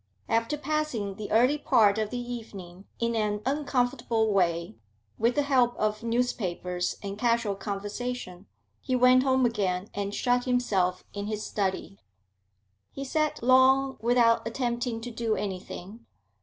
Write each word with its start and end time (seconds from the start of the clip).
After 0.27 0.57
passing 0.57 1.13
the 1.13 1.29
early 1.31 1.59
part 1.59 1.99
of 1.99 2.09
the 2.09 2.17
evening 2.17 2.85
in 2.99 3.13
an 3.15 3.39
uncomfortable 3.45 4.33
way, 4.33 4.73
with 5.19 5.35
the 5.35 5.43
help 5.43 5.75
of 5.75 6.01
newspapers 6.01 6.97
and 7.03 7.19
casual 7.19 7.53
conversation, 7.53 8.47
he 8.81 8.95
went 8.95 9.21
home 9.21 9.45
again 9.45 9.89
and 9.93 10.15
shut 10.15 10.45
himself 10.45 11.03
in 11.13 11.27
his 11.27 11.45
study. 11.45 11.99
He 12.91 13.05
sat 13.05 13.43
long, 13.43 13.97
without 14.01 14.47
attempting 14.47 15.01
to 15.01 15.11
do 15.11 15.35
anything. 15.35 16.03